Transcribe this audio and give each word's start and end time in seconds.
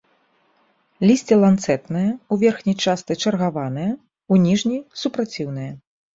Лісце 1.09 1.35
ланцэтнае, 1.43 2.05
у 2.33 2.39
верхняй 2.45 2.75
частцы 2.87 3.13
чаргаванае, 3.27 3.87
у 4.35 4.41
ніжняй 4.49 4.81
супраціўнае. 5.05 5.71